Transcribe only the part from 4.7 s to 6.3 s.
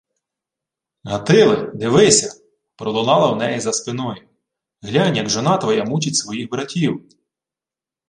Глянь, як жона твоя мучить